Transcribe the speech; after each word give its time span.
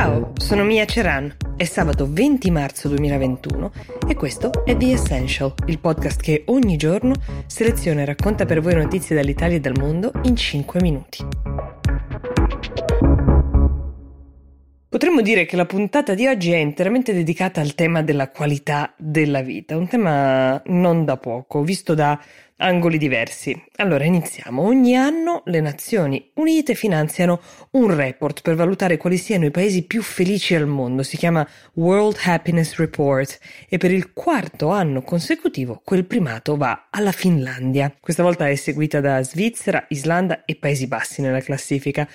Ciao, 0.00 0.32
sono 0.36 0.62
Mia 0.62 0.84
Ceran. 0.84 1.34
È 1.56 1.64
sabato 1.64 2.06
20 2.08 2.52
marzo 2.52 2.86
2021 2.86 3.72
e 4.06 4.14
questo 4.14 4.64
è 4.64 4.76
The 4.76 4.92
Essential, 4.92 5.52
il 5.66 5.80
podcast 5.80 6.22
che 6.22 6.44
ogni 6.46 6.76
giorno 6.76 7.14
seleziona 7.46 8.02
e 8.02 8.04
racconta 8.04 8.44
per 8.44 8.60
voi 8.60 8.76
notizie 8.76 9.16
dall'Italia 9.16 9.56
e 9.56 9.60
dal 9.60 9.76
mondo 9.76 10.12
in 10.22 10.36
5 10.36 10.80
minuti. 10.80 11.26
Potremmo 14.88 15.20
dire 15.20 15.46
che 15.46 15.56
la 15.56 15.66
puntata 15.66 16.14
di 16.14 16.28
oggi 16.28 16.52
è 16.52 16.58
interamente 16.58 17.12
dedicata 17.12 17.60
al 17.60 17.74
tema 17.74 18.00
della 18.00 18.30
qualità 18.30 18.94
della 18.96 19.42
vita, 19.42 19.76
un 19.76 19.88
tema 19.88 20.62
non 20.66 21.04
da 21.04 21.16
poco, 21.16 21.62
visto 21.62 21.94
da 21.94 22.18
angoli 22.58 22.98
diversi. 22.98 23.60
Allora 23.76 24.04
iniziamo. 24.04 24.62
Ogni 24.62 24.96
anno 24.96 25.42
le 25.46 25.60
Nazioni 25.60 26.30
Unite 26.34 26.74
finanziano 26.74 27.40
un 27.72 27.94
report 27.94 28.42
per 28.42 28.54
valutare 28.54 28.96
quali 28.96 29.16
siano 29.16 29.44
i 29.44 29.50
paesi 29.50 29.82
più 29.82 30.02
felici 30.02 30.54
al 30.54 30.66
mondo. 30.66 31.02
Si 31.02 31.16
chiama 31.16 31.46
World 31.74 32.18
Happiness 32.24 32.76
Report 32.76 33.38
e 33.68 33.78
per 33.78 33.90
il 33.90 34.12
quarto 34.12 34.68
anno 34.70 35.02
consecutivo 35.02 35.80
quel 35.84 36.04
primato 36.04 36.56
va 36.56 36.88
alla 36.90 37.12
Finlandia. 37.12 37.94
Questa 37.98 38.22
volta 38.22 38.48
è 38.48 38.54
seguita 38.54 39.00
da 39.00 39.22
Svizzera, 39.22 39.84
Islanda 39.88 40.44
e 40.44 40.56
Paesi 40.56 40.86
Bassi 40.86 41.20
nella 41.20 41.40
classifica. 41.40 42.08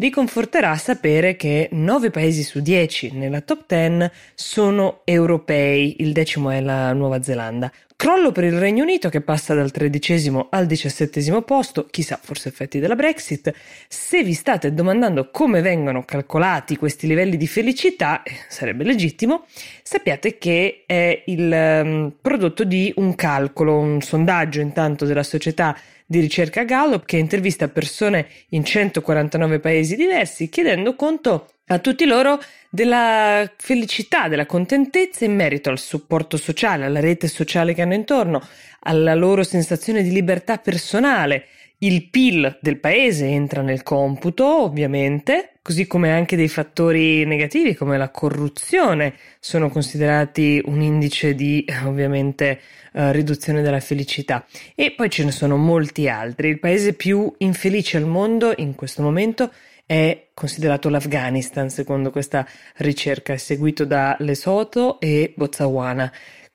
Vi 0.00 0.10
conforterà 0.10 0.76
sapere 0.76 1.34
che 1.34 1.70
9 1.72 2.10
paesi 2.10 2.44
su 2.44 2.60
10 2.60 3.14
nella 3.14 3.40
top 3.40 3.64
10 3.66 4.08
sono 4.32 5.00
europei, 5.02 5.96
il 5.98 6.12
decimo 6.12 6.50
è 6.50 6.60
la 6.60 6.92
Nuova 6.92 7.20
Zelanda. 7.20 7.68
Crollo 7.96 8.30
per 8.30 8.44
il 8.44 8.56
Regno 8.56 8.84
Unito 8.84 9.08
che 9.08 9.22
passa 9.22 9.54
dal 9.54 9.72
tredicesimo 9.72 10.46
al 10.50 10.66
diciassettesimo 10.66 11.42
posto, 11.42 11.86
chissà 11.90 12.16
forse 12.22 12.48
effetti 12.48 12.78
della 12.78 12.94
Brexit. 12.94 13.52
Se 13.88 14.22
vi 14.22 14.34
state 14.34 14.72
domandando 14.72 15.30
come 15.32 15.62
vengono 15.62 16.04
calcolati 16.04 16.76
questi 16.76 17.08
livelli 17.08 17.36
di 17.36 17.48
felicità, 17.48 18.22
eh, 18.22 18.30
sarebbe 18.48 18.84
legittimo, 18.84 19.46
sappiate 19.82 20.38
che 20.38 20.84
è 20.86 21.24
il 21.26 21.50
um, 21.50 22.12
prodotto 22.22 22.62
di 22.62 22.92
un 22.98 23.16
calcolo, 23.16 23.76
un 23.76 24.00
sondaggio 24.00 24.60
intanto 24.60 25.04
della 25.04 25.24
società 25.24 25.76
di 26.10 26.20
ricerca 26.20 26.64
Gallup 26.64 27.04
che 27.04 27.18
intervista 27.18 27.68
persone 27.68 28.28
in 28.50 28.64
149 28.64 29.58
paesi 29.58 29.94
diversi 29.94 30.48
chiedendo 30.48 30.94
conto 30.94 31.50
a 31.66 31.80
tutti 31.80 32.06
loro 32.06 32.40
della 32.70 33.50
felicità, 33.58 34.26
della 34.26 34.46
contentezza 34.46 35.26
in 35.26 35.34
merito 35.34 35.68
al 35.68 35.78
supporto 35.78 36.38
sociale, 36.38 36.86
alla 36.86 37.00
rete 37.00 37.28
sociale 37.28 37.74
che 37.74 37.82
hanno 37.82 37.92
intorno, 37.92 38.40
alla 38.80 39.14
loro 39.14 39.42
sensazione 39.42 40.02
di 40.02 40.10
libertà 40.10 40.56
personale. 40.56 41.44
Il 41.80 42.08
PIL 42.08 42.58
del 42.62 42.80
paese 42.80 43.26
entra 43.26 43.60
nel 43.60 43.82
computo, 43.82 44.62
ovviamente, 44.62 45.57
così 45.68 45.86
come 45.86 46.10
anche 46.10 46.34
dei 46.34 46.48
fattori 46.48 47.26
negativi 47.26 47.74
come 47.74 47.98
la 47.98 48.08
corruzione 48.08 49.12
sono 49.38 49.68
considerati 49.68 50.62
un 50.64 50.80
indice 50.80 51.34
di, 51.34 51.62
ovviamente, 51.84 52.58
uh, 52.94 53.10
riduzione 53.10 53.60
della 53.60 53.78
felicità. 53.78 54.46
E 54.74 54.92
poi 54.92 55.10
ce 55.10 55.24
ne 55.24 55.30
sono 55.30 55.58
molti 55.58 56.08
altri. 56.08 56.48
Il 56.48 56.58
paese 56.58 56.94
più 56.94 57.30
infelice 57.36 57.98
al 57.98 58.06
mondo 58.06 58.54
in 58.56 58.74
questo 58.74 59.02
momento 59.02 59.52
è 59.84 60.28
considerato 60.32 60.88
l'Afghanistan, 60.88 61.68
secondo 61.68 62.10
questa 62.10 62.48
ricerca, 62.76 63.36
seguito 63.36 63.84
da 63.84 64.16
Lesotho 64.20 64.98
e 65.00 65.34
Botswana. 65.36 66.10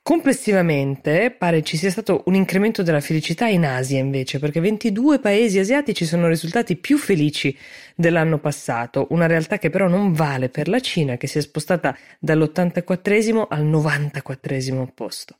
Complessivamente 0.06 1.30
pare 1.30 1.62
ci 1.62 1.78
sia 1.78 1.88
stato 1.88 2.24
un 2.26 2.34
incremento 2.34 2.82
della 2.82 3.00
felicità 3.00 3.46
in 3.46 3.64
Asia 3.64 3.98
invece, 3.98 4.38
perché 4.38 4.60
22 4.60 5.18
paesi 5.18 5.58
asiatici 5.58 6.04
sono 6.04 6.28
risultati 6.28 6.76
più 6.76 6.98
felici 6.98 7.56
dell'anno 7.94 8.38
passato, 8.38 9.06
una 9.12 9.24
realtà 9.24 9.56
che 9.56 9.70
però 9.70 9.88
non 9.88 10.12
vale 10.12 10.50
per 10.50 10.68
la 10.68 10.78
Cina 10.80 11.16
che 11.16 11.26
si 11.26 11.38
è 11.38 11.40
spostata 11.40 11.96
dall'84 12.18 13.46
al 13.48 13.64
94 13.64 14.92
posto. 14.94 15.36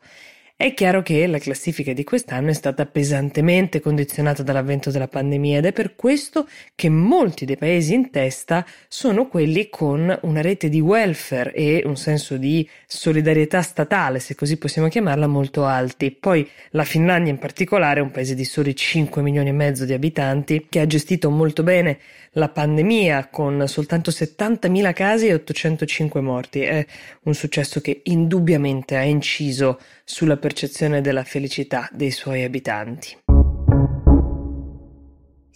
È 0.57 0.73
chiaro 0.73 1.03
che 1.03 1.27
la 1.27 1.41
classifica 1.41 1.93
di 1.93 2.05
quest'anno 2.05 2.51
è 2.51 2.53
stata 2.53 2.87
pesantemente 2.87 3.81
condizionata 3.81 4.45
dall'avvento 4.45 4.93
della 4.93 5.09
pandemia 5.09 5.59
ed 5.59 5.65
è 5.65 5.73
per 5.73 5.97
questo 5.97 6.49
che 6.77 6.89
molti 6.89 7.45
dei 7.45 7.57
paesi 7.57 7.93
in 7.93 8.11
testa 8.11 8.65
sono 8.87 9.27
quelli 9.27 9.69
con 9.69 10.17
una 10.23 10.41
rete 10.43 10.69
di 10.69 10.79
welfare 10.79 11.53
e 11.53 11.83
un 11.85 11.97
senso 11.97 12.37
di 12.37 12.67
solidarietà 12.87 13.63
statale, 13.63 14.21
se 14.21 14.37
così 14.37 14.57
possiamo 14.57 14.87
chiamarla, 14.87 15.27
molto 15.27 15.65
alti. 15.65 16.13
Poi 16.13 16.49
la 16.71 16.85
Finlandia 16.85 17.33
in 17.33 17.39
particolare 17.39 17.99
un 17.99 18.13
paese 18.13 18.37
di 18.37 18.45
soli 18.45 18.77
5 18.77 19.23
milioni 19.23 19.49
e 19.49 19.53
mezzo 19.53 19.85
di 19.85 19.93
abitanti 19.93 20.67
che 20.69 20.79
ha 20.79 20.87
gestito 20.87 21.31
molto 21.31 21.65
bene 21.65 21.99
la 22.35 22.49
pandemia 22.49 23.29
con 23.29 23.67
soltanto 23.67 24.13
70.000 24.13 24.93
casi 24.93 25.27
e 25.27 25.35
805 25.35 26.21
morti. 26.21 26.61
È 26.61 26.87
un 27.25 27.35
successo 27.35 27.81
che 27.81 28.03
indubbiamente 28.05 28.97
ha 28.97 29.03
inciso 29.03 29.81
sulla 30.05 30.37
percezione 30.45 31.01
della 31.01 31.25
felicità 31.25 31.89
dei 31.91 32.11
suoi 32.11 32.45
abitanti. 32.45 33.24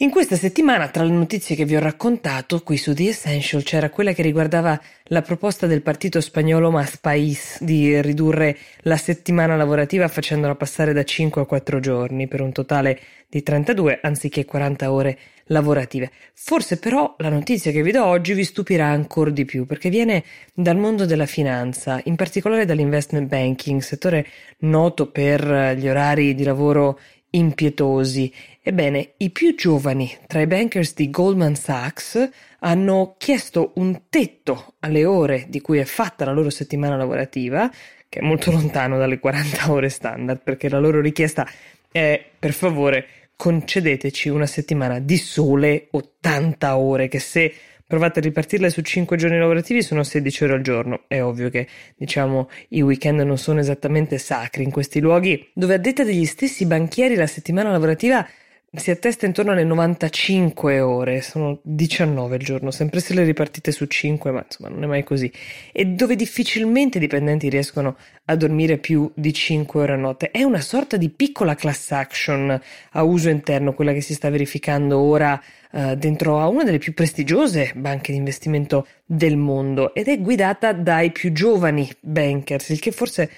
In 0.00 0.10
questa 0.10 0.36
settimana, 0.36 0.86
tra 0.90 1.02
le 1.02 1.10
notizie 1.10 1.56
che 1.56 1.64
vi 1.64 1.74
ho 1.74 1.80
raccontato 1.80 2.62
qui 2.62 2.76
su 2.76 2.94
The 2.94 3.08
Essential, 3.08 3.64
c'era 3.64 3.90
quella 3.90 4.12
che 4.12 4.22
riguardava 4.22 4.80
la 5.06 5.22
proposta 5.22 5.66
del 5.66 5.82
partito 5.82 6.20
spagnolo 6.20 6.70
Mas 6.70 6.98
País 6.98 7.60
di 7.60 8.00
ridurre 8.00 8.56
la 8.82 8.96
settimana 8.96 9.56
lavorativa 9.56 10.06
facendola 10.06 10.54
passare 10.54 10.92
da 10.92 11.02
5 11.02 11.42
a 11.42 11.46
4 11.46 11.80
giorni 11.80 12.28
per 12.28 12.42
un 12.42 12.52
totale 12.52 13.00
di 13.28 13.42
32 13.42 13.98
anziché 14.00 14.44
40 14.44 14.92
ore 14.92 15.18
lavorative. 15.46 16.12
Forse 16.32 16.78
però 16.78 17.16
la 17.18 17.28
notizia 17.28 17.72
che 17.72 17.82
vi 17.82 17.90
do 17.90 18.04
oggi 18.04 18.34
vi 18.34 18.44
stupirà 18.44 18.86
ancora 18.86 19.30
di 19.30 19.44
più 19.44 19.66
perché 19.66 19.90
viene 19.90 20.22
dal 20.54 20.76
mondo 20.76 21.06
della 21.06 21.26
finanza, 21.26 22.00
in 22.04 22.14
particolare 22.14 22.64
dall'investment 22.64 23.26
banking, 23.26 23.80
settore 23.80 24.24
noto 24.58 25.10
per 25.10 25.74
gli 25.76 25.88
orari 25.88 26.36
di 26.36 26.44
lavoro 26.44 27.00
impietosi. 27.30 28.32
Ebbene, 28.62 29.14
i 29.18 29.30
più 29.30 29.54
giovani 29.54 30.14
tra 30.26 30.40
i 30.40 30.46
bankers 30.46 30.94
di 30.94 31.10
Goldman 31.10 31.54
Sachs 31.54 32.28
hanno 32.60 33.14
chiesto 33.18 33.72
un 33.76 34.02
tetto 34.08 34.74
alle 34.80 35.04
ore 35.04 35.46
di 35.48 35.60
cui 35.60 35.78
è 35.78 35.84
fatta 35.84 36.24
la 36.24 36.32
loro 36.32 36.50
settimana 36.50 36.96
lavorativa, 36.96 37.70
che 38.08 38.20
è 38.20 38.22
molto 38.22 38.50
lontano 38.50 38.98
dalle 38.98 39.18
40 39.18 39.70
ore 39.70 39.88
standard, 39.88 40.40
perché 40.42 40.68
la 40.68 40.78
loro 40.78 41.00
richiesta 41.00 41.48
è, 41.90 42.22
per 42.38 42.52
favore, 42.52 43.06
concedeteci 43.36 44.28
una 44.28 44.46
settimana 44.46 44.98
di 44.98 45.16
sole 45.16 45.88
80 45.90 46.76
ore, 46.76 47.08
che 47.08 47.20
se 47.20 47.54
provate 47.88 48.18
a 48.18 48.22
ripartirle 48.22 48.68
su 48.68 48.82
5 48.82 49.16
giorni 49.16 49.38
lavorativi 49.38 49.82
sono 49.82 50.04
16 50.04 50.44
ore 50.44 50.52
al 50.52 50.60
giorno. 50.60 51.00
È 51.08 51.22
ovvio 51.22 51.48
che, 51.48 51.66
diciamo, 51.96 52.50
i 52.68 52.82
weekend 52.82 53.20
non 53.20 53.38
sono 53.38 53.60
esattamente 53.60 54.18
sacri 54.18 54.62
in 54.62 54.70
questi 54.70 55.00
luoghi, 55.00 55.50
dove 55.54 55.74
a 55.74 55.78
detta 55.78 56.04
degli 56.04 56.26
stessi 56.26 56.66
banchieri 56.66 57.14
la 57.14 57.26
settimana 57.26 57.70
lavorativa 57.70 58.24
si 58.70 58.90
attesta 58.90 59.24
intorno 59.24 59.52
alle 59.52 59.64
95 59.64 60.80
ore, 60.80 61.22
sono 61.22 61.58
19 61.62 62.34
al 62.34 62.40
giorno, 62.42 62.70
sempre 62.70 63.00
se 63.00 63.14
le 63.14 63.24
ripartite 63.24 63.72
su 63.72 63.86
5, 63.86 64.30
ma 64.30 64.44
insomma 64.44 64.68
non 64.68 64.82
è 64.82 64.86
mai 64.86 65.04
così, 65.04 65.32
e 65.72 65.86
dove 65.86 66.16
difficilmente 66.16 66.98
i 66.98 67.00
dipendenti 67.00 67.48
riescono 67.48 67.96
a 68.26 68.36
dormire 68.36 68.76
più 68.76 69.10
di 69.14 69.32
5 69.32 69.80
ore 69.80 69.94
a 69.94 69.96
notte. 69.96 70.30
È 70.30 70.42
una 70.42 70.60
sorta 70.60 70.98
di 70.98 71.08
piccola 71.08 71.54
class 71.54 71.92
action 71.92 72.60
a 72.90 73.02
uso 73.02 73.30
interno, 73.30 73.72
quella 73.72 73.94
che 73.94 74.02
si 74.02 74.12
sta 74.12 74.28
verificando 74.28 74.98
ora 74.98 75.40
uh, 75.70 75.94
dentro 75.94 76.38
a 76.38 76.48
una 76.48 76.62
delle 76.62 76.76
più 76.76 76.92
prestigiose 76.92 77.72
banche 77.74 78.12
di 78.12 78.18
investimento 78.18 78.86
del 79.06 79.38
mondo 79.38 79.94
ed 79.94 80.08
è 80.08 80.20
guidata 80.20 80.74
dai 80.74 81.10
più 81.10 81.32
giovani 81.32 81.90
bankers, 82.00 82.68
il 82.68 82.80
che 82.80 82.92
forse 82.92 83.30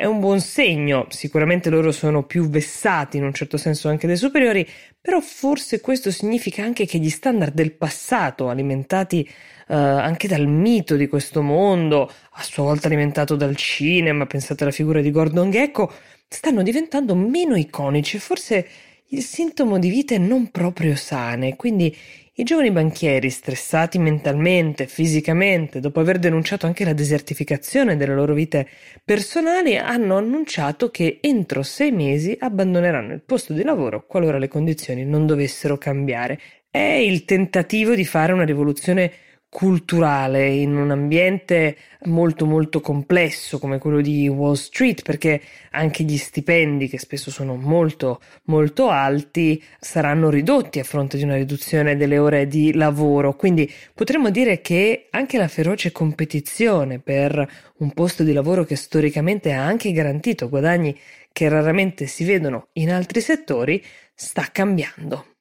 è 0.00 0.04
un 0.04 0.20
buon 0.20 0.40
segno, 0.40 1.06
sicuramente 1.08 1.70
loro 1.70 1.90
sono 1.90 2.22
più 2.22 2.48
vessati 2.48 3.16
in 3.16 3.24
un 3.24 3.34
certo 3.34 3.56
senso 3.56 3.88
anche 3.88 4.06
dei 4.06 4.16
superiori, 4.16 4.64
però 5.00 5.18
forse 5.18 5.80
questo 5.80 6.12
significa 6.12 6.62
anche 6.62 6.86
che 6.86 6.98
gli 6.98 7.10
standard 7.10 7.52
del 7.52 7.72
passato, 7.72 8.48
alimentati 8.48 9.28
uh, 9.66 9.72
anche 9.74 10.28
dal 10.28 10.46
mito 10.46 10.94
di 10.94 11.08
questo 11.08 11.42
mondo, 11.42 12.08
a 12.30 12.42
sua 12.44 12.62
volta 12.62 12.86
alimentato 12.86 13.34
dal 13.34 13.56
cinema, 13.56 14.24
pensate 14.26 14.62
alla 14.62 14.72
figura 14.72 15.00
di 15.00 15.10
Gordon 15.10 15.50
Gecko, 15.50 15.92
stanno 16.28 16.62
diventando 16.62 17.16
meno 17.16 17.56
iconici, 17.56 18.20
forse 18.20 18.68
il 19.08 19.24
sintomo 19.24 19.80
di 19.80 19.88
vite 19.88 20.16
non 20.16 20.52
proprio 20.52 20.94
sane, 20.94 21.56
quindi 21.56 21.92
i 22.40 22.44
giovani 22.44 22.70
banchieri, 22.70 23.30
stressati 23.30 23.98
mentalmente, 23.98 24.86
fisicamente, 24.86 25.80
dopo 25.80 25.98
aver 25.98 26.20
denunciato 26.20 26.66
anche 26.66 26.84
la 26.84 26.92
desertificazione 26.92 27.96
delle 27.96 28.14
loro 28.14 28.32
vite 28.32 28.68
personali, 29.04 29.76
hanno 29.76 30.16
annunciato 30.16 30.88
che 30.88 31.18
entro 31.20 31.64
sei 31.64 31.90
mesi 31.90 32.36
abbandoneranno 32.38 33.12
il 33.12 33.22
posto 33.22 33.54
di 33.54 33.64
lavoro 33.64 34.06
qualora 34.06 34.38
le 34.38 34.46
condizioni 34.46 35.04
non 35.04 35.26
dovessero 35.26 35.78
cambiare. 35.78 36.38
È 36.70 36.78
il 36.78 37.24
tentativo 37.24 37.96
di 37.96 38.04
fare 38.04 38.32
una 38.32 38.44
rivoluzione 38.44 39.10
culturale 39.50 40.46
in 40.48 40.76
un 40.76 40.90
ambiente 40.90 41.76
molto 42.04 42.44
molto 42.44 42.80
complesso 42.80 43.58
come 43.58 43.78
quello 43.78 44.02
di 44.02 44.28
Wall 44.28 44.54
Street 44.54 45.02
perché 45.02 45.40
anche 45.70 46.04
gli 46.04 46.18
stipendi 46.18 46.86
che 46.86 46.98
spesso 46.98 47.30
sono 47.30 47.56
molto 47.56 48.20
molto 48.44 48.90
alti 48.90 49.62
saranno 49.80 50.28
ridotti 50.28 50.78
a 50.78 50.84
fronte 50.84 51.16
di 51.16 51.24
una 51.24 51.36
riduzione 51.36 51.96
delle 51.96 52.18
ore 52.18 52.46
di 52.46 52.74
lavoro 52.74 53.36
quindi 53.36 53.70
potremmo 53.94 54.28
dire 54.28 54.60
che 54.60 55.06
anche 55.10 55.38
la 55.38 55.48
feroce 55.48 55.92
competizione 55.92 56.98
per 56.98 57.72
un 57.78 57.92
posto 57.92 58.24
di 58.24 58.34
lavoro 58.34 58.64
che 58.64 58.76
storicamente 58.76 59.52
ha 59.52 59.64
anche 59.64 59.92
garantito 59.92 60.50
guadagni 60.50 60.96
che 61.32 61.48
raramente 61.48 62.06
si 62.06 62.24
vedono 62.24 62.68
in 62.74 62.90
altri 62.90 63.20
settori 63.20 63.82
sta 64.14 64.48
cambiando. 64.50 65.37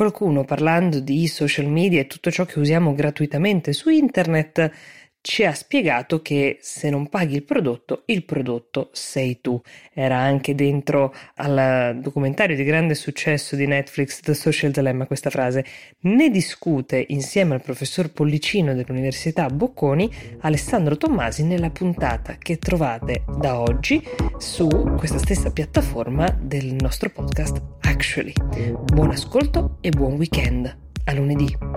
Qualcuno 0.00 0.44
parlando 0.44 0.98
di 0.98 1.26
social 1.26 1.66
media 1.66 2.00
e 2.00 2.06
tutto 2.06 2.30
ciò 2.30 2.46
che 2.46 2.58
usiamo 2.58 2.94
gratuitamente 2.94 3.74
su 3.74 3.90
internet 3.90 4.72
ci 5.20 5.44
ha 5.44 5.52
spiegato 5.52 6.22
che 6.22 6.56
se 6.62 6.88
non 6.88 7.08
paghi 7.08 7.34
il 7.34 7.42
prodotto, 7.42 8.04
il 8.06 8.24
prodotto 8.24 8.88
sei 8.94 9.42
tu. 9.42 9.60
Era 9.92 10.16
anche 10.16 10.54
dentro 10.54 11.14
al 11.34 11.98
documentario 12.00 12.56
di 12.56 12.64
grande 12.64 12.94
successo 12.94 13.56
di 13.56 13.66
Netflix 13.66 14.20
The 14.20 14.32
Social 14.32 14.70
Dilemma 14.70 15.04
questa 15.04 15.28
frase. 15.28 15.66
Ne 16.04 16.30
discute 16.30 17.04
insieme 17.08 17.52
al 17.52 17.62
professor 17.62 18.10
Pollicino 18.10 18.72
dell'Università 18.72 19.48
Bocconi 19.48 20.10
Alessandro 20.40 20.96
Tommasi 20.96 21.44
nella 21.44 21.68
puntata 21.68 22.36
che 22.38 22.56
trovate 22.56 23.24
da 23.36 23.60
oggi 23.60 24.02
su 24.38 24.66
questa 24.96 25.18
stessa 25.18 25.52
piattaforma 25.52 26.34
del 26.40 26.74
nostro 26.80 27.10
podcast 27.10 27.79
Actually. 28.00 28.32
Buon 28.94 29.10
ascolto 29.10 29.76
e 29.82 29.90
buon 29.90 30.14
weekend. 30.14 30.74
A 31.04 31.12
lunedì. 31.12 31.69